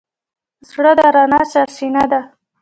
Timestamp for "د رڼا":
0.97-1.41